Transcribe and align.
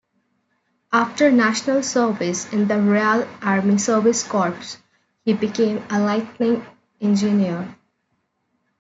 After 0.91 1.29
National 1.31 1.83
Service 1.83 2.51
in 2.51 2.67
the 2.67 2.81
Royal 2.81 3.27
Army 3.39 3.77
Service 3.77 4.23
Corps, 4.23 4.57
he 5.23 5.33
became 5.33 5.83
a 5.91 5.99
lighting 6.01 6.65
engineer. 6.99 7.75